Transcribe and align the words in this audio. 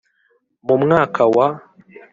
Mu 0.65 0.75
mwaka 0.83 1.23
wa, 1.35 1.47